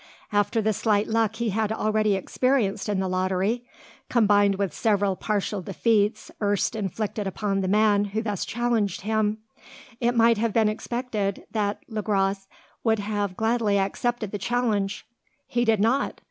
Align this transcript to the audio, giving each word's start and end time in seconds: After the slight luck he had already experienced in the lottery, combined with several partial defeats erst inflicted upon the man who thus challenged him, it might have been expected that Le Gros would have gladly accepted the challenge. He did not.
After 0.31 0.63
the 0.63 0.73
slight 0.73 1.05
luck 1.07 1.35
he 1.35 1.49
had 1.51 1.71
already 1.71 2.15
experienced 2.15 2.89
in 2.89 2.99
the 2.99 3.07
lottery, 3.07 3.63
combined 4.09 4.55
with 4.55 4.73
several 4.73 5.15
partial 5.15 5.61
defeats 5.61 6.31
erst 6.41 6.75
inflicted 6.75 7.27
upon 7.27 7.61
the 7.61 7.67
man 7.67 8.05
who 8.05 8.23
thus 8.23 8.43
challenged 8.43 9.01
him, 9.01 9.37
it 9.99 10.15
might 10.15 10.39
have 10.39 10.53
been 10.53 10.69
expected 10.69 11.45
that 11.51 11.83
Le 11.87 12.01
Gros 12.01 12.47
would 12.83 12.97
have 12.97 13.37
gladly 13.37 13.77
accepted 13.77 14.31
the 14.31 14.39
challenge. 14.39 15.05
He 15.45 15.63
did 15.65 15.79
not. 15.79 16.19